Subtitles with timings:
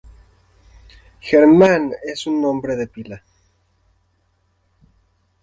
[1.19, 3.23] Germán es un nombre de pila.